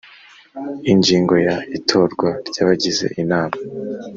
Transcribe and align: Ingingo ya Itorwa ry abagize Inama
Ingingo 0.91 1.35
ya 1.47 1.55
Itorwa 1.77 2.29
ry 2.47 2.57
abagize 2.63 3.05
Inama 3.21 3.55